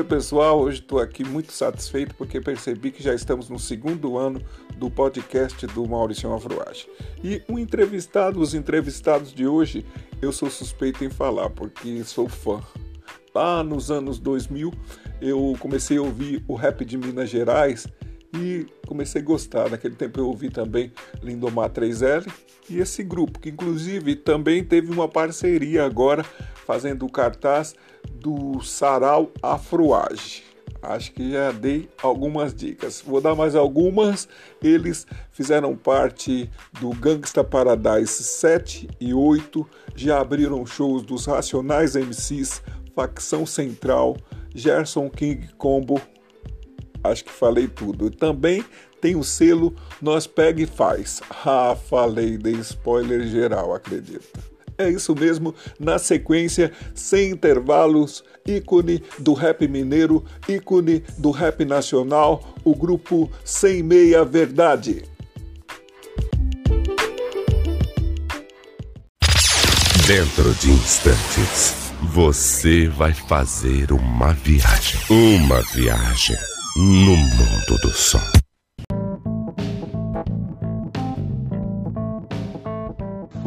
[0.00, 0.58] Oi, pessoal.
[0.58, 4.40] Hoje estou aqui muito satisfeito porque percebi que já estamos no segundo ano
[4.78, 6.88] do podcast do Maurício Afroage.
[7.22, 9.84] E um entrevistado, os entrevistados de hoje,
[10.22, 12.62] eu sou suspeito em falar porque sou fã.
[13.34, 14.72] Lá nos anos 2000,
[15.20, 17.86] eu comecei a ouvir o rap de Minas Gerais
[18.32, 19.68] e comecei a gostar.
[19.68, 20.90] Naquele tempo eu ouvi também
[21.22, 22.26] Lindomar 3L
[22.70, 26.24] e esse grupo, que inclusive também teve uma parceria agora
[26.64, 27.74] fazendo o cartaz
[28.12, 30.50] do Sarau Afroage.
[30.82, 33.02] Acho que já dei algumas dicas.
[33.06, 34.26] Vou dar mais algumas.
[34.62, 36.50] Eles fizeram parte
[36.80, 42.62] do Gangsta Paradise 7 e 8, já abriram shows dos Racionais MCs,
[42.94, 44.16] Facção Central,
[44.54, 46.00] Gerson King Combo.
[47.04, 48.10] Acho que falei tudo.
[48.10, 48.64] Também
[49.00, 51.20] tem o selo Nós Pega e Faz.
[51.44, 54.38] Ah, falei de spoiler geral, acredita.
[54.80, 62.54] É isso mesmo, na sequência, sem intervalos, ícone do rap mineiro, ícone do rap nacional,
[62.64, 65.04] o grupo Sem Meia Verdade.
[70.06, 74.98] Dentro de instantes, você vai fazer uma viagem.
[75.10, 76.38] Uma viagem
[76.74, 78.39] no mundo do som.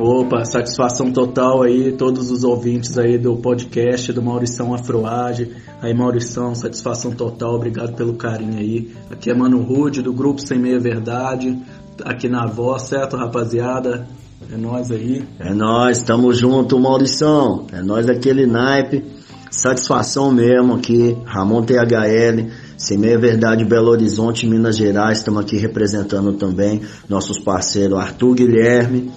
[0.05, 5.49] Opa, satisfação total aí, todos os ouvintes aí do podcast do Maurição Afroage.
[5.81, 8.91] Aí, Maurição, satisfação total, obrigado pelo carinho aí.
[9.09, 11.57] Aqui é Mano Rude, do Grupo Sem Meia Verdade,
[12.03, 14.05] aqui na voz, certo, rapaziada?
[14.51, 15.23] É nós aí.
[15.39, 17.65] É nós, tamo junto, Maurição.
[17.71, 19.05] É nós daquele naipe.
[19.49, 22.51] Satisfação mesmo aqui, Ramon THL.
[22.77, 29.09] Sem Meia Verdade, Belo Horizonte, Minas Gerais, estamos aqui representando também nossos parceiros Arthur Guilherme,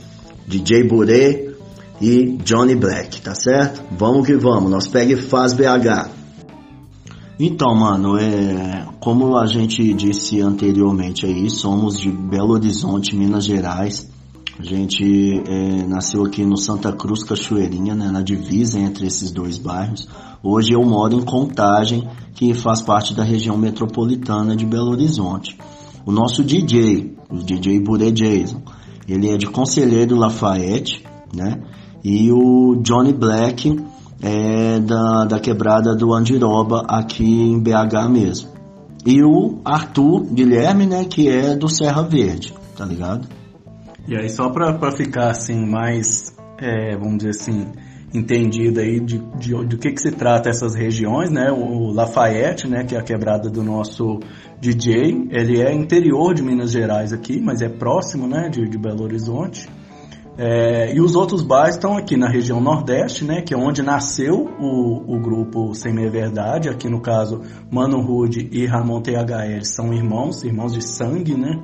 [0.47, 1.55] DJ Burê
[2.01, 3.83] e Johnny Black, tá certo?
[3.99, 6.11] Vamos que vamos, nós pega e faz BH.
[7.39, 14.09] Então, mano, é, como a gente disse anteriormente aí, somos de Belo Horizonte, Minas Gerais.
[14.59, 19.59] A gente é, nasceu aqui no Santa Cruz Cachoeirinha, né, na divisa entre esses dois
[19.59, 20.09] bairros.
[20.43, 25.59] Hoje eu moro em Contagem, que faz parte da região metropolitana de Belo Horizonte.
[26.07, 28.63] O nosso DJ, o DJ Burê Jason,
[29.09, 31.61] ele é de Conselheiro Lafayette, né?
[32.05, 33.77] E o Johnny Black
[34.23, 38.51] é da, da quebrada do Andiroba, aqui em BH mesmo.
[39.05, 41.05] E o Arthur Guilherme, né?
[41.05, 43.29] Que é do Serra Verde, tá ligado?
[44.09, 47.67] E aí, só pra, pra ficar assim, mais, é, vamos dizer assim,
[48.15, 51.51] entendido aí de, de, de, que, que se trata essas regiões, né?
[51.51, 54.21] O Lafayette, né, que é a quebrada do nosso
[54.61, 59.05] DJ, ele é interior de Minas Gerais aqui, mas é próximo, né, de, de Belo
[59.05, 59.69] Horizonte.
[60.39, 64.35] É, e os outros bairros estão aqui na região Nordeste, né, que é onde nasceu
[64.61, 66.69] o, o grupo Sem Meia Verdade.
[66.69, 67.41] Aqui no caso,
[67.71, 71.59] Mano Rude e Ramon THL são irmãos, irmãos de sangue, né?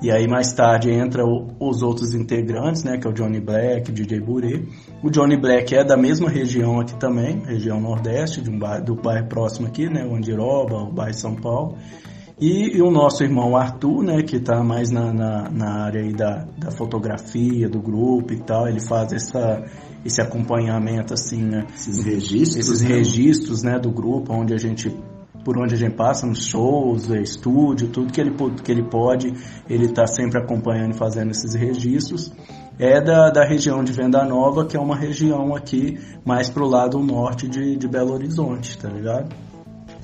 [0.00, 3.92] E aí mais tarde entra o, os outros integrantes, né, que é o Johnny Black,
[3.92, 4.64] DJ Burê.
[5.02, 9.28] O Johnny Black é da mesma região aqui também, região Nordeste, de um do bairro
[9.28, 11.76] próximo aqui, né, o Andiroba, o bairro São Paulo.
[12.40, 16.12] E, e, o nosso irmão Arthur, né, que está mais na, na, na área aí
[16.12, 19.64] da, da fotografia, do grupo e tal, ele faz essa,
[20.04, 21.66] esse acompanhamento, assim, né?
[21.74, 22.56] Esses registros.
[22.56, 22.88] Esses né?
[22.88, 24.88] registros, né, do grupo, onde a gente
[25.44, 29.32] por onde a gente passa, nos shows, é, estúdio, tudo que ele, que ele pode,
[29.66, 32.30] ele está sempre acompanhando e fazendo esses registros.
[32.78, 36.98] É da, da região de Venda Nova, que é uma região aqui mais pro lado
[36.98, 39.34] norte de, de Belo Horizonte, tá ligado?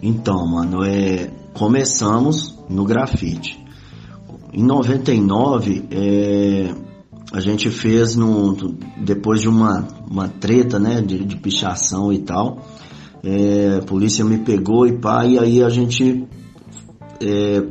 [0.06, 3.58] Então, mano, é, começamos no grafite.
[4.52, 6.74] Em 99, é,
[7.32, 8.54] a gente fez no,
[8.98, 12.58] depois de uma, uma treta, né, de, de pichação e tal,
[13.22, 16.28] é, a polícia me pegou e pá, e aí a gente
[17.22, 17.64] é,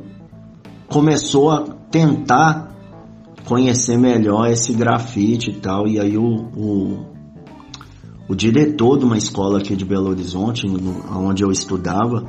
[0.87, 1.61] começou a
[1.91, 2.75] tentar
[3.45, 7.12] conhecer melhor esse grafite e tal, e aí o, o,
[8.33, 12.25] o diretor de uma escola aqui de Belo Horizonte, onde eu estudava,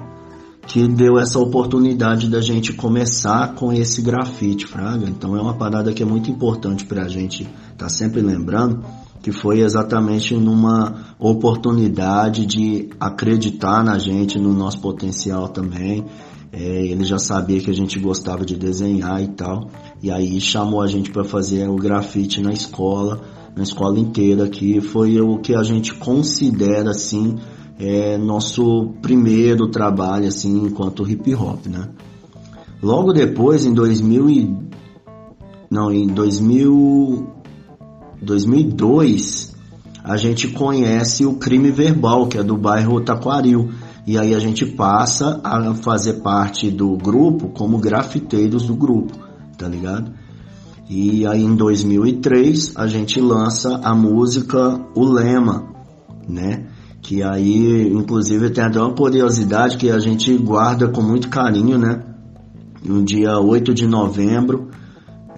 [0.67, 5.09] que deu essa oportunidade da gente começar com esse grafite, fraga.
[5.09, 8.85] Então é uma parada que é muito importante para a gente estar tá sempre lembrando,
[9.23, 16.05] que foi exatamente numa oportunidade de acreditar na gente, no nosso potencial também.
[16.53, 19.71] É, ele já sabia que a gente gostava de desenhar e tal,
[20.03, 23.23] e aí chamou a gente para fazer o grafite na escola,
[23.57, 27.37] na escola inteira, que foi o que a gente considera assim
[27.79, 31.89] é, nosso primeiro trabalho assim enquanto hip hop, né?
[32.83, 34.57] Logo depois, em 2000 e
[35.71, 37.35] não, em 2000
[38.21, 39.55] 2002,
[40.03, 43.71] a gente conhece o crime verbal, que é do bairro Taquaril,
[44.07, 49.17] e aí a gente passa a fazer parte do grupo como grafiteiros do grupo,
[49.57, 50.13] tá ligado?
[50.89, 55.65] E aí em 2003 a gente lança a música O Lema,
[56.29, 56.67] né?
[57.01, 62.03] Que aí, inclusive, tem até uma curiosidade que a gente guarda com muito carinho, né?
[62.83, 64.71] No dia 8 de novembro,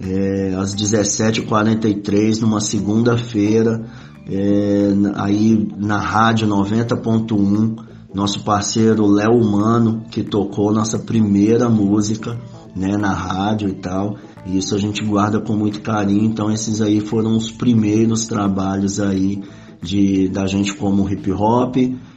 [0.01, 3.85] é, às 17h43, numa segunda-feira,
[4.29, 7.75] é, aí na rádio 90.1,
[8.13, 12.37] nosso parceiro Léo Mano, que tocou nossa primeira música
[12.75, 14.17] né, na rádio e tal.
[14.47, 16.23] E isso a gente guarda com muito carinho.
[16.23, 19.43] Então esses aí foram os primeiros trabalhos aí
[19.81, 21.75] de da gente como hip hop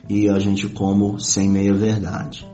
[0.09, 2.49] e a gente como sem meia verdade.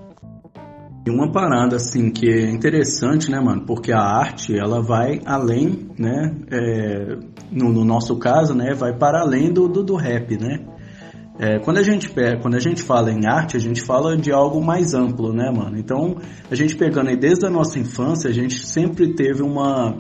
[1.07, 3.65] E uma parada assim que é interessante, né, mano?
[3.65, 6.35] Porque a arte ela vai além, né?
[6.51, 7.17] É,
[7.53, 10.67] no, no, nosso caso, né, vai para além do, do, do rap, né?
[11.39, 12.11] É, quando, a gente,
[12.41, 15.79] quando a gente fala em arte, a gente fala de algo mais amplo, né, mano?
[15.79, 16.17] Então,
[16.51, 19.99] a gente pegando aí desde a nossa infância, a gente sempre teve uma,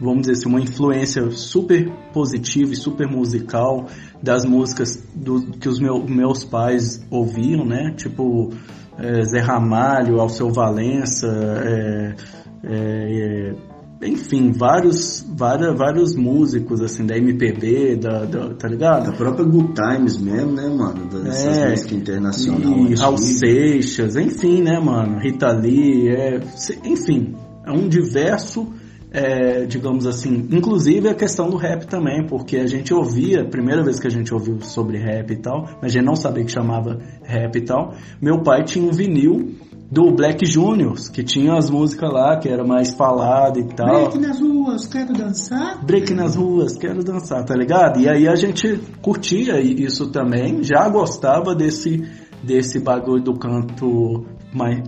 [0.00, 3.86] vamos dizer assim, uma influência super positiva e super musical
[4.22, 7.92] das músicas do, que os meu, meus pais ouviam, né?
[7.96, 8.50] Tipo,
[8.96, 11.26] é, Zé Ramalho, Alceu Valença,
[11.64, 12.14] é,
[12.62, 13.54] é,
[14.02, 19.10] enfim, vários, vários, vários músicos, assim, da MPB, da, da, tá ligado?
[19.10, 21.06] Da própria Good Times mesmo, né, mano?
[21.06, 22.90] Dessas é, músicas internacionais.
[22.90, 25.18] E Raul Seixas, enfim, né, mano?
[25.18, 26.40] Rita Lee, é,
[26.84, 27.34] enfim,
[27.64, 28.68] é um diverso,
[29.10, 33.98] é, digamos assim, inclusive a questão do rap também, porque a gente ouvia, primeira vez
[33.98, 37.00] que a gente ouviu sobre rap e tal, mas a gente não sabia que chamava
[37.22, 39.54] rap e tal, meu pai tinha um vinil
[39.90, 44.10] do Black Juniors, que tinha as músicas lá, que era mais falada e tal.
[44.10, 45.84] Break nas ruas, quero dançar.
[45.84, 48.00] Break nas ruas, quero dançar, tá ligado?
[48.00, 52.02] E aí a gente curtia isso também, já gostava desse,
[52.42, 54.26] desse bagulho do canto,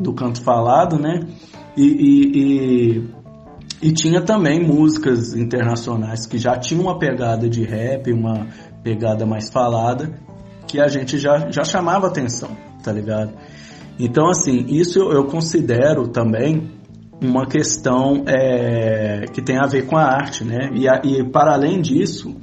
[0.01, 1.21] do canto falado, né?
[1.77, 8.13] E, e, e, e tinha também músicas internacionais que já tinham uma pegada de rap,
[8.13, 8.49] uma
[8.83, 10.13] pegada mais falada,
[10.67, 12.51] que a gente já, já chamava atenção,
[12.83, 13.33] tá ligado?
[13.99, 16.71] Então, assim, isso eu considero também
[17.21, 20.71] uma questão é, que tem a ver com a arte, né?
[20.73, 22.37] E, a, e para além disso,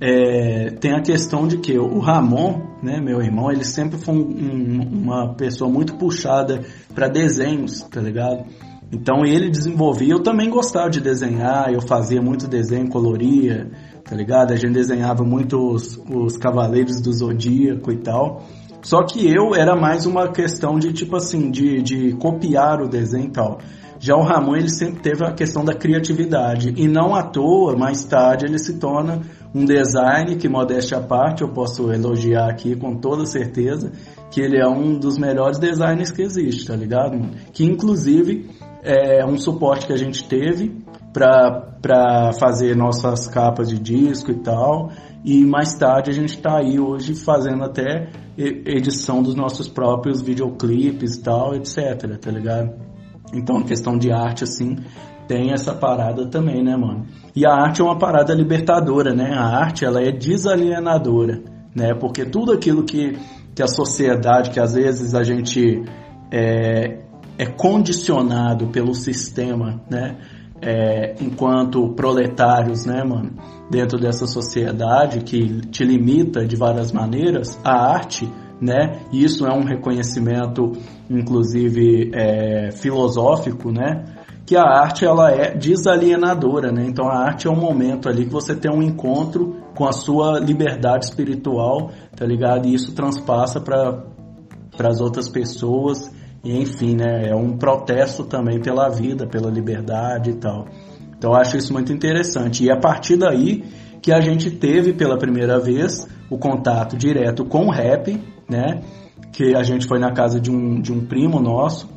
[0.00, 4.80] é, tem a questão de que o Ramon, né, meu irmão, ele sempre foi um,
[4.82, 6.62] uma pessoa muito puxada
[6.94, 8.44] para desenhos, tá ligado?
[8.92, 13.70] Então ele desenvolvia, eu também gostava de desenhar, eu fazia muito desenho, coloria,
[14.04, 14.52] tá ligado?
[14.52, 18.44] A gente desenhava muito os, os Cavaleiros do Zodíaco e tal.
[18.84, 23.26] Só que eu era mais uma questão de tipo assim, de, de copiar o desenho
[23.26, 23.58] e tal.
[23.98, 28.04] Já o Ramon ele sempre teve a questão da criatividade e não à toa, mais
[28.04, 29.22] tarde ele se torna
[29.54, 33.90] um design que modéstia à parte eu posso elogiar aqui com toda certeza
[34.30, 37.18] que ele é um dos melhores designers que existe, tá ligado?
[37.54, 38.50] Que inclusive
[38.82, 44.90] é um suporte que a gente teve para fazer nossas capas de disco e tal.
[45.24, 51.16] E mais tarde a gente está aí hoje fazendo até edição dos nossos próprios videoclipes
[51.16, 52.74] e tal, etc, tá ligado?
[53.32, 54.76] Então, questão de arte, assim,
[55.26, 57.06] tem essa parada também, né, mano?
[57.34, 59.32] E a arte é uma parada libertadora, né?
[59.34, 61.42] A arte, ela é desalienadora,
[61.74, 61.94] né?
[61.94, 63.16] Porque tudo aquilo que,
[63.54, 65.82] que a sociedade, que às vezes a gente
[66.30, 66.98] é,
[67.38, 70.18] é condicionado pelo sistema, né?
[70.64, 73.32] É, enquanto proletários, né, mano,
[73.70, 78.26] dentro dessa sociedade que te limita de várias maneiras, a arte,
[78.60, 80.72] né, isso é um reconhecimento,
[81.10, 84.04] inclusive, é, filosófico, né,
[84.46, 86.84] que a arte ela é desalienadora, né?
[86.86, 90.38] Então a arte é um momento ali que você tem um encontro com a sua
[90.38, 92.66] liberdade espiritual, tá ligado?
[92.68, 94.04] E isso transpassa para
[94.76, 96.12] para as outras pessoas
[96.44, 100.66] e enfim, né, é um protesto também pela vida, pela liberdade e tal.
[101.16, 102.64] Então eu acho isso muito interessante.
[102.64, 103.64] E a partir daí
[104.02, 108.82] que a gente teve pela primeira vez o contato direto com o rap, né?
[109.32, 111.88] Que a gente foi na casa de um, de um primo nosso.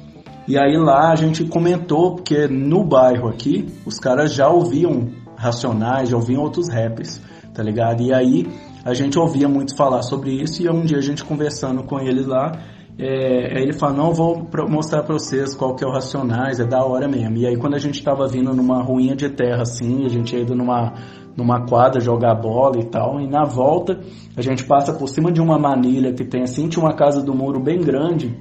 [0.47, 6.09] E aí lá a gente comentou, porque no bairro aqui, os caras já ouviam Racionais,
[6.09, 7.21] já ouviam outros rappers,
[7.53, 8.01] tá ligado?
[8.01, 8.47] E aí
[8.83, 12.25] a gente ouvia muito falar sobre isso e um dia a gente conversando com eles
[12.25, 12.53] lá,
[12.99, 16.65] é, aí ele fala, não, vou mostrar pra vocês qual que é o Racionais, é
[16.65, 17.37] da hora mesmo.
[17.37, 20.41] E aí quando a gente tava vindo numa ruinha de terra assim, a gente ia
[20.41, 20.93] indo numa,
[21.35, 23.99] numa quadra jogar bola e tal, e na volta
[24.35, 27.35] a gente passa por cima de uma manilha que tem assim, tinha uma casa do
[27.35, 28.35] muro bem grande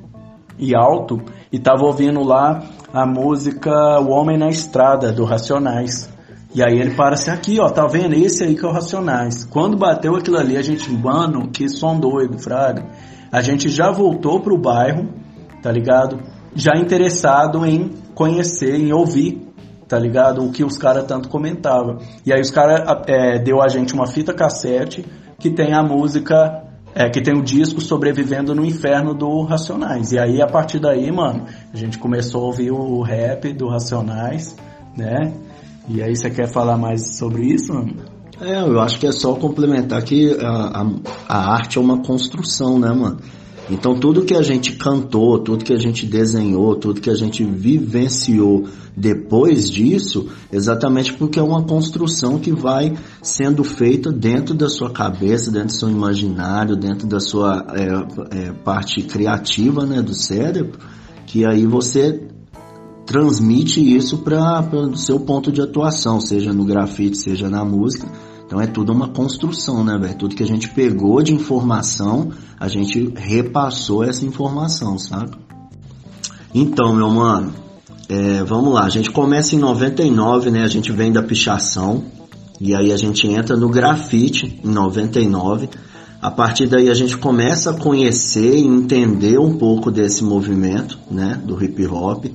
[0.59, 1.21] e alto,
[1.53, 6.11] e tava ouvindo lá a música O Homem na Estrada, do Racionais.
[6.55, 8.15] E aí ele para assim, aqui ó, tá vendo?
[8.15, 9.45] Esse aí que é o Racionais.
[9.45, 12.87] Quando bateu aquilo ali, a gente, mano, que som doido, fraga.
[13.31, 15.09] A gente já voltou pro bairro,
[15.63, 16.21] tá ligado?
[16.55, 19.47] Já interessado em conhecer, em ouvir,
[19.89, 20.45] tá ligado?
[20.45, 21.99] O que os caras tanto comentavam.
[22.25, 25.05] E aí os caras é, deu a gente uma fita cassete
[25.39, 26.63] que tem a música
[26.95, 30.13] é, que tem o disco Sobrevivendo no Inferno do Racionais.
[30.13, 34.57] E aí, a partir daí, mano, a gente começou a ouvir o rap do Racionais,
[34.97, 35.35] né?
[35.87, 38.16] E aí, você quer falar mais sobre isso, mano?
[38.41, 40.87] É, eu acho que é só complementar que a, a,
[41.29, 43.19] a arte é uma construção, né, mano?
[43.71, 47.43] Então tudo que a gente cantou, tudo que a gente desenhou, tudo que a gente
[47.45, 48.65] vivenciou
[48.97, 55.51] depois disso, exatamente porque é uma construção que vai sendo feita dentro da sua cabeça,
[55.51, 60.79] dentro do seu imaginário, dentro da sua é, é, parte criativa, né, do cérebro,
[61.27, 62.29] que aí você
[63.07, 68.07] transmite isso para o seu ponto de atuação, seja no grafite, seja na música
[68.47, 70.15] então é tudo uma construção, né, velho?
[70.15, 75.37] Tudo que a gente pegou de informação, a gente repassou essa informação, sabe?
[76.55, 77.53] Então, meu mano,
[78.09, 78.85] é, vamos lá.
[78.85, 80.63] A gente começa em 99, né?
[80.63, 82.05] A gente vem da pichação.
[82.61, 85.69] E aí a gente entra no grafite em 99.
[86.23, 91.39] A partir daí a gente começa a conhecer e entender um pouco desse movimento, né?
[91.45, 92.27] Do hip hop.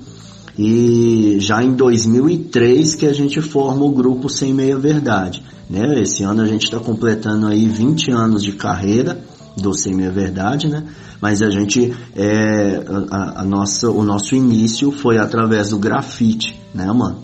[0.63, 5.41] E já em 2003 que a gente forma o grupo Sem Meia Verdade.
[5.68, 6.00] Né?
[6.00, 9.20] Esse ano a gente está completando aí 20 anos de carreira
[9.58, 10.84] do Sem Meia Verdade, né?
[11.20, 16.86] Mas a gente, é, a, a, nossa, o nosso início foi através do grafite, né,
[16.86, 17.22] mano?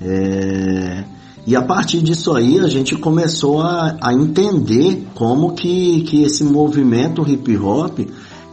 [0.00, 1.04] É,
[1.46, 6.42] e a partir disso aí a gente começou a, a entender como que, que esse
[6.42, 8.00] movimento hip hop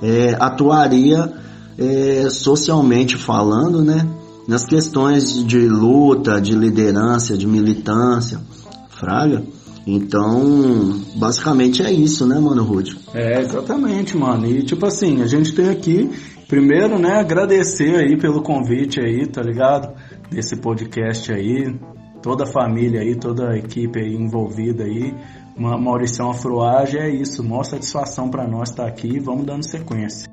[0.04, 1.34] é, atuaria
[1.80, 4.08] é, socialmente falando, né?
[4.50, 8.40] Nas questões de luta, de liderança, de militância,
[8.90, 9.44] fraga.
[9.86, 12.98] Então, basicamente é isso, né, mano, Rude?
[13.14, 14.48] É, exatamente, mano.
[14.48, 16.10] E tipo assim, a gente tem aqui,
[16.48, 19.94] primeiro, né, agradecer aí pelo convite aí, tá ligado?
[20.32, 21.72] Desse podcast aí,
[22.20, 25.14] toda a família aí, toda a equipe aí envolvida aí.
[25.56, 30.28] Maurição Afroage é isso, maior satisfação para nós estar tá aqui, vamos dando sequência.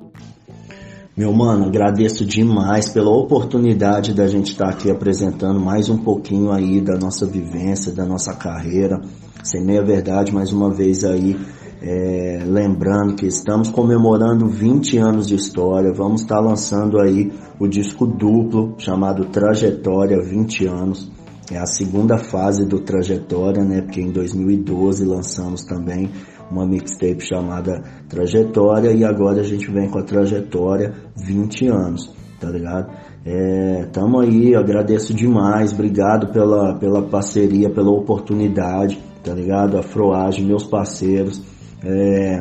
[1.17, 6.79] Meu mano, agradeço demais pela oportunidade da gente estar aqui apresentando mais um pouquinho aí
[6.79, 9.01] da nossa vivência, da nossa carreira.
[9.43, 11.35] Sem meia verdade, mais uma vez aí,
[11.81, 15.91] é, lembrando que estamos comemorando 20 anos de história.
[15.91, 21.11] Vamos estar lançando aí o disco duplo chamado Trajetória 20 anos.
[21.51, 23.81] É a segunda fase do Trajetória, né?
[23.81, 26.11] Porque em 2012 lançamos também
[26.51, 32.49] uma mixtape chamada Trajetória e agora a gente vem com a Trajetória 20 anos, tá
[32.49, 32.91] ligado?
[33.25, 39.77] É, tamo aí, agradeço demais, obrigado pela, pela parceria, pela oportunidade, tá ligado?
[39.77, 41.43] Afroage, meus parceiros,
[41.83, 42.39] é,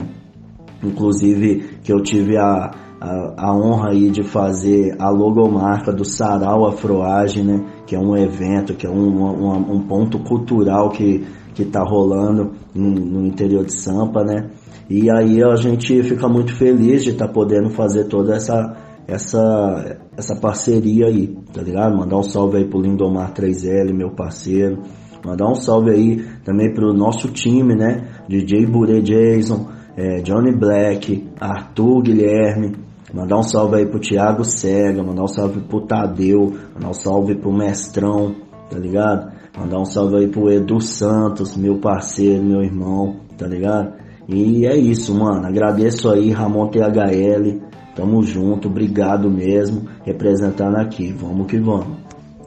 [0.85, 2.71] inclusive que eu tive a,
[3.01, 7.65] a, a, honra aí de fazer a logomarca do Sarau Afroage, né?
[7.85, 12.53] Que é um evento, que é um, um, um ponto cultural que que está rolando
[12.75, 14.51] no, no, interior de Sampa, né?
[14.89, 18.77] E aí a gente fica muito feliz de estar tá podendo fazer toda essa
[19.09, 21.97] essa essa parceria aí, tá ligado?
[21.97, 24.83] Mandar um salve aí pro Lindomar 3L, meu parceiro.
[25.25, 28.07] Mandar um salve aí também pro nosso time, né?
[28.29, 32.77] DJ Bure Jason, é, Johnny Black, Arthur Guilherme.
[33.15, 37.35] Mandar um salve aí pro Thiago Cega, mandar um salve pro Tadeu, mandar um salve
[37.37, 38.35] pro Mestrão,
[38.69, 39.36] tá ligado?
[39.57, 43.95] Mandar um salve aí pro Edu Santos, meu parceiro, meu irmão, tá ligado?
[44.29, 45.47] E é isso, mano.
[45.47, 47.65] Agradeço aí, Ramon THL.
[47.95, 51.13] Tamo junto, obrigado mesmo, representando aqui.
[51.13, 51.97] Vamos que vamos.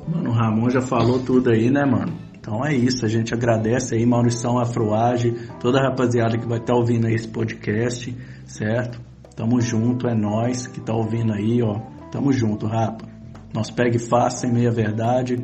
[0.08, 2.14] Mano, o Ramon já falou tudo aí, né, mano?
[2.40, 6.74] Então é isso, a gente agradece aí, Maurição Afroage, toda a rapaziada que vai estar
[6.74, 9.00] tá ouvindo aí esse podcast, certo?
[9.36, 11.80] Tamo junto, é nós que tá ouvindo aí, ó.
[12.12, 13.06] Tamo junto, rapa.
[13.54, 15.38] Nós pegue fácil, sem meia verdade.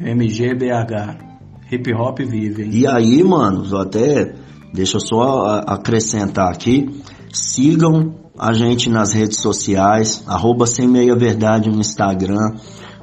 [0.00, 1.28] MGBH.
[1.70, 2.64] Hip Hop Vive.
[2.64, 2.70] Hein?
[2.72, 4.34] E aí, mano, até
[4.72, 6.88] deixa eu só acrescentar aqui.
[7.32, 12.54] Sigam a gente nas redes sociais, arroba Sem Meia Verdade no Instagram,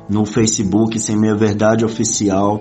[0.10, 2.60] no Facebook Sem Meia Verdade Oficial.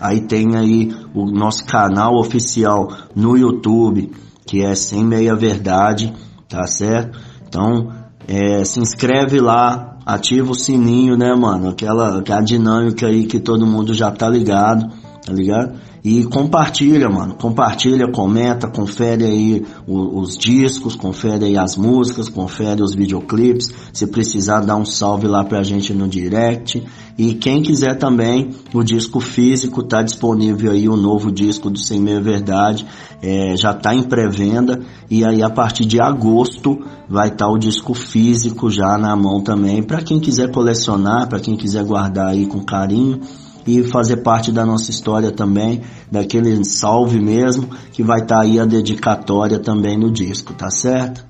[0.00, 4.10] Aí tem aí o nosso canal oficial no YouTube,
[4.44, 6.12] que é Sem Meia Verdade,
[6.48, 7.16] tá certo?
[7.46, 7.92] Então,
[8.26, 11.70] é, se inscreve lá, ativa o sininho, né, mano?
[11.70, 14.90] Aquela, aquela dinâmica aí que todo mundo já tá ligado,
[15.24, 15.74] tá ligado?
[16.04, 17.34] E compartilha, mano.
[17.34, 23.70] Compartilha, comenta, confere aí os, os, discos, confere aí as músicas, confere os videoclipes.
[23.90, 26.84] Se precisar, dá um salve lá pra gente no direct.
[27.16, 32.00] E quem quiser também, o disco físico tá disponível aí, o novo disco do Sem
[32.00, 32.84] Meia Verdade.
[33.22, 34.80] É, já tá em pré-venda.
[35.10, 39.42] E aí, a partir de agosto, vai estar tá o disco físico já na mão
[39.42, 39.82] também.
[39.82, 43.22] para quem quiser colecionar, para quem quiser guardar aí com carinho
[43.66, 45.80] e fazer parte da nossa história também,
[46.10, 51.24] daquele salve mesmo, que vai estar tá aí a dedicatória também no disco, tá certo?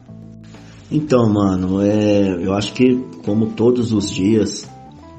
[0.90, 4.68] Então, mano, é, eu acho que como todos os dias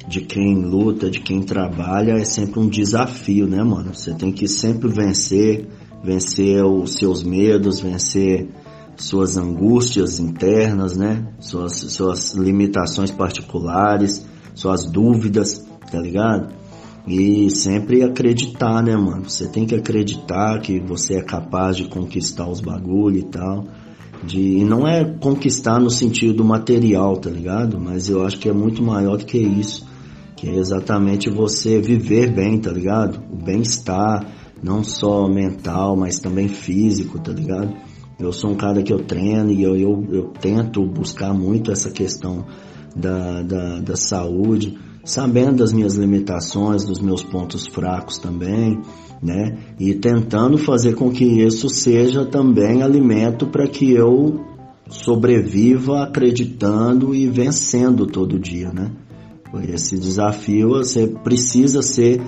[0.07, 3.93] de quem luta, de quem trabalha, é sempre um desafio, né, mano?
[3.93, 5.67] Você tem que sempre vencer,
[6.03, 8.47] vencer os seus medos, vencer
[8.95, 11.25] suas angústias internas, né?
[11.39, 16.53] Suas, suas limitações particulares, suas dúvidas, tá ligado?
[17.07, 19.29] E sempre acreditar, né, mano?
[19.29, 23.65] Você tem que acreditar que você é capaz de conquistar os bagulho e tal.
[24.23, 27.79] De, e não é conquistar no sentido material, tá ligado?
[27.79, 29.85] Mas eu acho que é muito maior do que isso.
[30.35, 33.21] Que é exatamente você viver bem, tá ligado?
[33.31, 34.25] O bem-estar,
[34.63, 37.71] não só mental, mas também físico, tá ligado?
[38.17, 41.91] Eu sou um cara que eu treino e eu, eu, eu tento buscar muito essa
[41.91, 42.45] questão
[42.95, 48.81] da, da, da saúde sabendo das minhas limitações, dos meus pontos fracos também,
[49.21, 49.57] né?
[49.79, 54.43] E tentando fazer com que isso seja também alimento para que eu
[54.89, 58.91] sobreviva acreditando e vencendo todo dia, né?
[59.69, 62.21] Esse desafio você precisa ser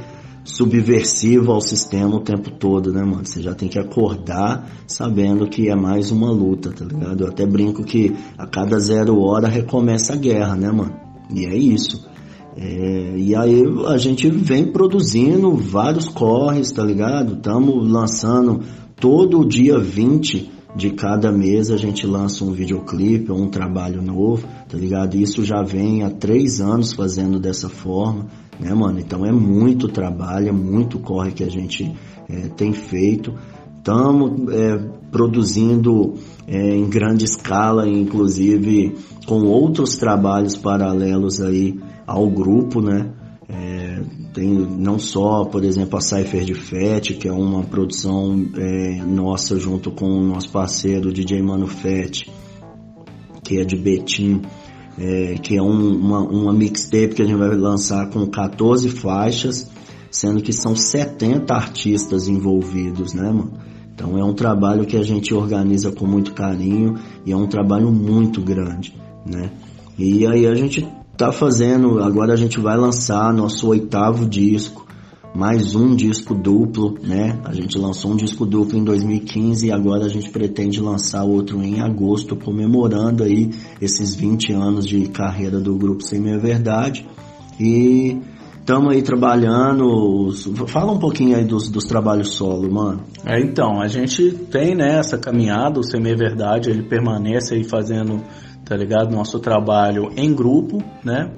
[0.43, 3.25] subversivo ao sistema o tempo todo, né, mano?
[3.25, 7.25] Você já tem que acordar sabendo que é mais uma luta, tá ligado?
[7.25, 10.95] Eu até brinco que a cada zero hora recomeça a guerra, né, mano?
[11.33, 12.07] E é isso.
[12.59, 17.35] É, e aí a gente vem produzindo vários corres, tá ligado?
[17.35, 18.61] Estamos lançando
[18.99, 24.47] todo dia 20 de cada mês a gente lança um videoclipe ou um trabalho novo,
[24.69, 25.15] tá ligado?
[25.15, 28.27] Isso já vem há três anos fazendo dessa forma,
[28.59, 28.99] né, mano?
[28.99, 31.91] Então é muito trabalho, é muito corre que a gente
[32.29, 33.33] é, tem feito.
[33.77, 34.77] Estamos é,
[35.11, 36.13] produzindo
[36.47, 43.11] é, em grande escala, inclusive com outros trabalhos paralelos aí ao grupo, né?
[43.49, 44.01] É,
[44.33, 49.59] tem não só, por exemplo, a Cypher de Fett, que é uma produção é, nossa
[49.59, 52.29] junto com o nosso parceiro DJ Mano Fett,
[53.43, 54.41] que é de Betim,
[54.97, 59.69] é, que é um, uma, uma mixtape que a gente vai lançar com 14 faixas,
[60.09, 63.66] sendo que são 70 artistas envolvidos, né, mano?
[63.97, 67.91] Então é um trabalho que a gente organiza com muito carinho e é um trabalho
[67.91, 68.93] muito grande,
[69.25, 69.49] né?
[69.97, 74.85] E aí a gente tá fazendo, agora a gente vai lançar nosso oitavo disco,
[75.33, 77.39] mais um disco duplo, né?
[77.43, 81.59] A gente lançou um disco duplo em 2015 e agora a gente pretende lançar outro
[81.63, 83.49] em agosto, comemorando aí
[83.81, 87.03] esses 20 anos de carreira do grupo Sem Meia Verdade.
[87.59, 88.21] E
[88.67, 90.29] estamos aí trabalhando.
[90.67, 93.01] Fala um pouquinho aí dos, dos trabalhos solo, mano.
[93.25, 97.63] É, então, a gente tem né, essa caminhada, o Sem Meia Verdade, ele permanece aí
[97.63, 98.21] fazendo
[98.65, 99.15] tá ligado?
[99.15, 101.31] Nosso trabalho em grupo, né?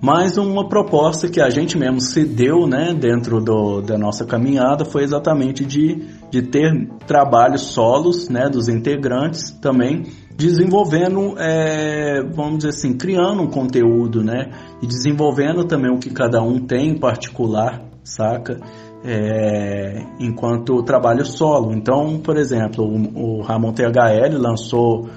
[0.00, 4.84] Mas uma proposta que a gente mesmo se deu, né, dentro do, da nossa caminhada
[4.84, 10.04] foi exatamente de, de ter trabalhos solos, né, dos integrantes também
[10.40, 14.50] desenvolvendo, é, vamos dizer assim, criando um conteúdo, né,
[14.82, 18.58] e desenvolvendo também o que cada um tem em particular, saca?
[19.04, 21.72] É, enquanto trabalho solo.
[21.72, 25.08] Então, por exemplo, o, o Ramon THL lançou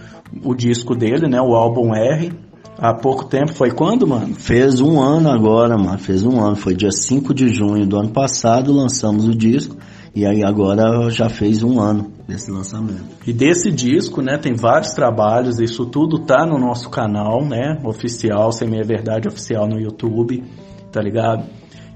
[0.43, 1.41] o disco dele, né?
[1.41, 2.31] O álbum R.
[2.77, 4.33] Há pouco tempo, foi quando, mano?
[4.36, 5.97] Fez um ano agora, mano.
[5.97, 6.55] Fez um ano.
[6.55, 9.75] Foi dia 5 de junho do ano passado, lançamos o disco.
[10.15, 13.04] E aí agora já fez um ano desse lançamento.
[13.26, 18.52] E desse disco, né, tem vários trabalhos, isso tudo tá no nosso canal, né, oficial,
[18.52, 20.43] Sem Meia Verdade Oficial no YouTube,
[20.91, 21.45] tá ligado?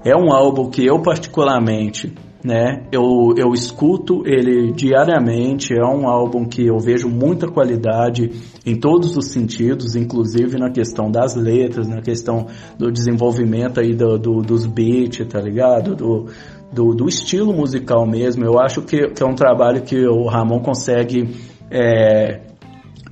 [0.04, 2.12] É um álbum que eu particularmente
[2.44, 2.86] né?
[2.92, 8.30] Eu, eu escuto ele diariamente, é um álbum que eu vejo muita qualidade
[8.64, 12.46] em todos os sentidos, inclusive na questão das letras, na questão
[12.78, 15.96] do desenvolvimento aí do, do dos beats, tá ligado?
[15.96, 16.26] Do,
[16.72, 18.44] do, do, estilo musical mesmo.
[18.44, 21.36] Eu acho que, que é um trabalho que o Ramon consegue
[21.70, 22.40] é,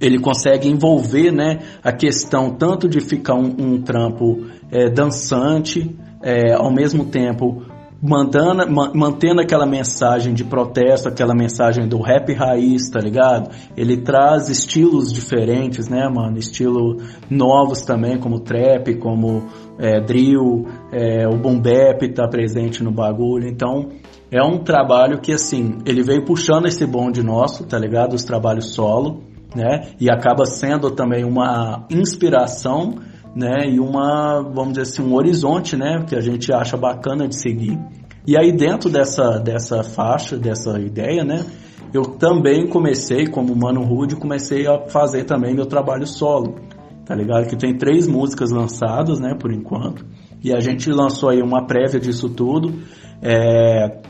[0.01, 6.53] ele consegue envolver né, a questão tanto de ficar um, um trampo é, dançante, é,
[6.55, 7.63] ao mesmo tempo
[8.03, 13.51] mantendo, mantendo aquela mensagem de protesto, aquela mensagem do rap raiz, tá ligado?
[13.77, 16.39] Ele traz estilos diferentes, né, mano?
[16.39, 16.99] Estilo
[17.31, 19.45] novos também, como trap, como
[19.79, 23.49] é, drill, é, o boom bap tá presente no bagulho.
[23.49, 23.89] Então,
[24.31, 28.15] é um trabalho que, assim, ele veio puxando esse bonde nosso, tá ligado?
[28.15, 29.23] Os trabalhos solo,
[29.55, 29.93] né?
[30.01, 32.97] E acaba sendo também uma inspiração
[33.37, 33.69] né?
[33.69, 36.03] E uma, vamos dizer assim, um horizonte, né?
[36.09, 37.79] Que a gente acha bacana de seguir.
[38.27, 41.45] E aí dentro dessa, dessa faixa, dessa ideia, né?
[41.93, 46.57] Eu também comecei, como Mano Rude, comecei a fazer também meu trabalho solo,
[47.05, 47.47] tá ligado?
[47.47, 50.05] Que tem três músicas lançadas, né, por enquanto.
[50.43, 52.83] E a gente lançou aí uma prévia disso tudo,
[53.23, 54.01] é,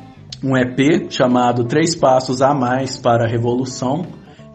[0.43, 4.07] um EP chamado Três Passos a Mais para a Revolução,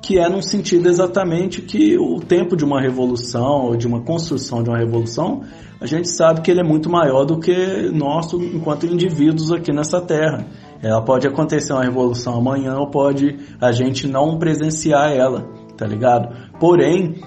[0.01, 4.63] que é num sentido exatamente que o tempo de uma revolução ou de uma construção
[4.63, 5.41] de uma revolução,
[5.79, 10.01] a gente sabe que ele é muito maior do que nosso enquanto indivíduos aqui nessa
[10.01, 10.47] terra.
[10.81, 16.35] Ela pode acontecer uma revolução amanhã ou pode a gente não presenciar ela, tá ligado?
[16.59, 17.21] Porém,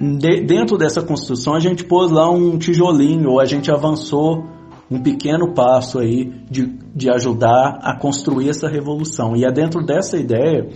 [0.00, 4.46] de, dentro dessa construção a gente pôs lá um tijolinho ou a gente avançou
[4.90, 9.36] um pequeno passo aí de, de ajudar a construir essa revolução.
[9.36, 10.68] E é dentro dessa ideia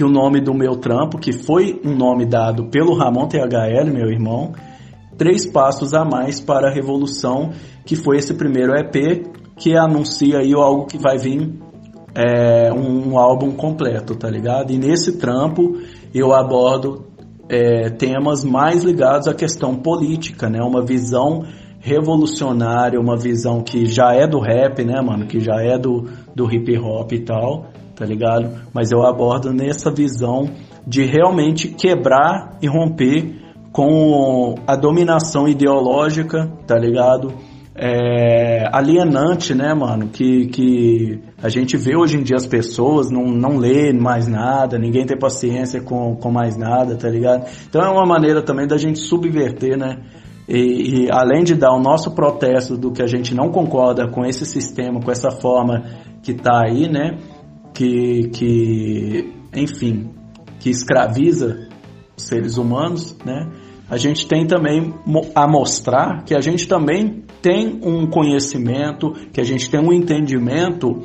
[0.00, 4.10] que o nome do meu trampo, que foi um nome dado pelo Ramon THL, meu
[4.10, 4.54] irmão,
[5.18, 7.50] Três Passos a Mais para a Revolução,
[7.84, 9.26] que foi esse primeiro EP
[9.58, 11.52] que anuncia aí algo que vai vir
[12.14, 14.72] é, um, um, álbum completo, tá ligado?
[14.72, 15.76] E nesse trampo
[16.14, 17.04] eu abordo
[17.46, 20.62] é, temas mais ligados à questão política, né?
[20.62, 21.44] Uma visão
[21.80, 25.26] revolucionária, uma visão que já é do rap, né, mano?
[25.26, 27.66] Que já é do, do hip hop e tal,
[27.96, 28.50] tá ligado?
[28.72, 30.48] Mas eu abordo nessa visão
[30.86, 33.40] de realmente quebrar e romper
[33.72, 37.32] com a dominação ideológica, tá ligado?
[37.74, 40.08] É, alienante, né, mano?
[40.08, 44.78] Que, que a gente vê hoje em dia as pessoas não, não lê mais nada,
[44.78, 47.46] ninguém tem paciência com, com mais nada, tá ligado?
[47.68, 49.96] Então é uma maneira também da gente subverter, né?
[50.50, 54.24] E, e, além de dar o nosso protesto do que a gente não concorda com
[54.24, 55.84] esse sistema, com essa forma
[56.22, 57.16] que tá aí, né?
[57.80, 60.10] que, que enfim,
[60.58, 61.68] que escraviza
[62.16, 63.50] os seres humanos, né?
[63.88, 64.94] A gente tem também
[65.34, 71.00] a mostrar que a gente também tem um conhecimento, que a gente tem um entendimento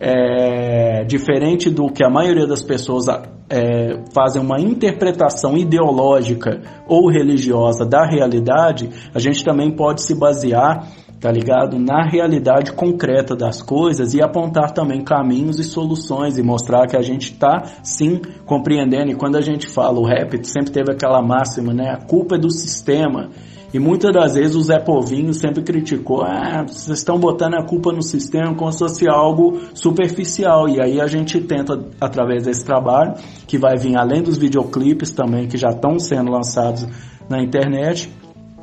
[0.00, 0.63] é,
[1.04, 3.06] diferente do que a maioria das pessoas
[3.48, 10.88] é, fazem uma interpretação ideológica ou religiosa da realidade, a gente também pode se basear
[11.24, 11.78] tá ligado?
[11.78, 17.00] Na realidade concreta das coisas e apontar também caminhos e soluções e mostrar que a
[17.00, 19.10] gente tá sim compreendendo.
[19.10, 21.92] E quando a gente fala, o rap sempre teve aquela máxima, né?
[21.92, 23.30] A culpa é do sistema.
[23.74, 27.92] E muitas das vezes o Zé Povinho sempre criticou, ah, vocês estão botando a culpa
[27.92, 30.68] no sistema como se fosse algo superficial.
[30.68, 33.14] E aí a gente tenta, através desse trabalho,
[33.48, 36.86] que vai vir além dos videoclipes também, que já estão sendo lançados
[37.28, 38.08] na internet,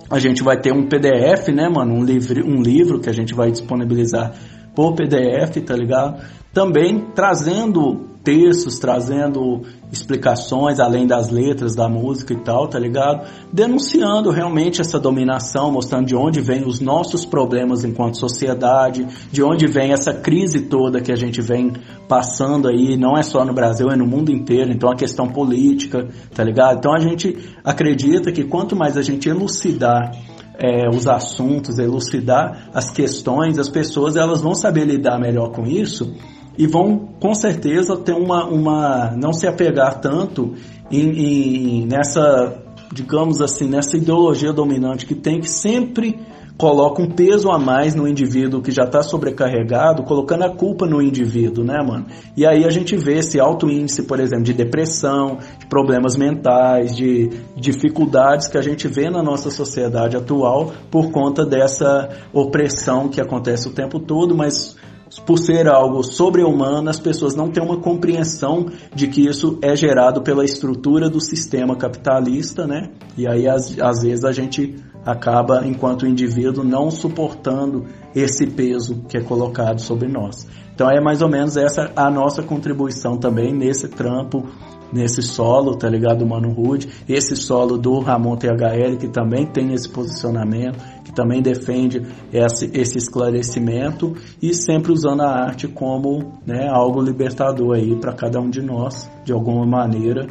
[0.09, 1.93] a gente vai ter um PDF, né, mano?
[1.93, 4.31] Um livro, um livro que a gente vai disponibilizar
[4.73, 6.23] por PDF, tá ligado?
[6.53, 13.27] Também trazendo textos, trazendo explicações além das letras da música e tal, tá ligado?
[13.51, 19.67] Denunciando realmente essa dominação, mostrando de onde vem os nossos problemas enquanto sociedade, de onde
[19.67, 21.73] vem essa crise toda que a gente vem
[22.07, 26.07] passando aí, não é só no Brasil, é no mundo inteiro, então a questão política,
[26.33, 26.77] tá ligado?
[26.77, 30.11] Então a gente acredita que quanto mais a gente elucidar
[30.57, 36.13] é, os assuntos, elucidar as questões, as pessoas elas vão saber lidar melhor com isso
[36.57, 40.53] e vão com certeza ter uma, uma não se apegar tanto
[40.91, 42.57] em, em, nessa
[42.93, 46.19] digamos assim nessa ideologia dominante que tem que sempre
[46.61, 51.01] coloca um peso a mais no indivíduo que já está sobrecarregado, colocando a culpa no
[51.01, 52.05] indivíduo, né, mano?
[52.37, 56.95] E aí a gente vê esse alto índice, por exemplo, de depressão, de problemas mentais,
[56.95, 63.19] de dificuldades que a gente vê na nossa sociedade atual por conta dessa opressão que
[63.19, 64.77] acontece o tempo todo, mas
[65.19, 70.21] por ser algo sobre-humano, as pessoas não têm uma compreensão de que isso é gerado
[70.21, 72.89] pela estrutura do sistema capitalista, né?
[73.17, 79.17] E aí, às, às vezes, a gente acaba, enquanto indivíduo, não suportando esse peso que
[79.17, 80.47] é colocado sobre nós.
[80.73, 84.47] Então, é mais ou menos essa a nossa contribuição também nesse trampo
[84.91, 89.87] nesse solo, tá ligado, Mano Rude, esse solo do Ramon THL, que também tem esse
[89.87, 90.77] posicionamento,
[91.11, 97.75] que também defende esse, esse esclarecimento e sempre usando a arte como né, algo libertador
[97.75, 100.27] aí para cada um de nós, de alguma maneira,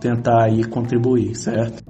[0.00, 1.82] tentar aí contribuir, certo?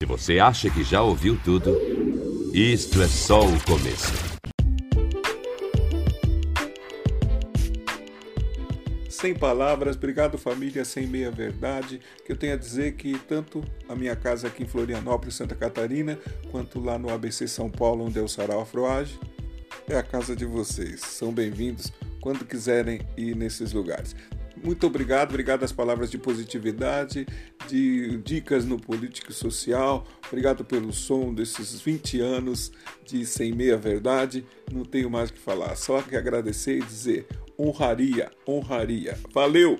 [0.00, 1.76] Se você acha que já ouviu tudo
[2.54, 4.35] Isto é só o começo.
[9.16, 13.94] Sem palavras, obrigado família sem meia verdade, que eu tenho a dizer que tanto a
[13.94, 16.18] minha casa aqui em Florianópolis, Santa Catarina,
[16.50, 19.18] quanto lá no ABC São Paulo, onde é o Sarau Afroage,
[19.88, 21.00] é a casa de vocês.
[21.00, 24.14] São bem-vindos quando quiserem ir nesses lugares.
[24.62, 27.26] Muito obrigado, obrigado às palavras de positividade,
[27.66, 30.06] de dicas no político e social.
[30.28, 32.70] Obrigado pelo som desses 20 anos
[33.06, 34.44] de Sem Meia Verdade.
[34.70, 37.26] Não tenho mais o que falar, só que agradecer e dizer
[37.58, 39.16] honraria, honraria.
[39.32, 39.78] Valeu!